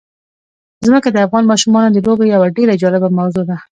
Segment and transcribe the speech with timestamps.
[0.85, 3.57] ځمکه د افغان ماشومانو د لوبو یوه ډېره جالبه موضوع ده.